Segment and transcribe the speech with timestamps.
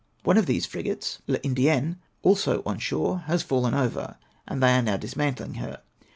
[0.23, 4.97] One of these frigates {Uladienne) also on shore, has fallen over, and they are now
[4.97, 5.83] dismantling her.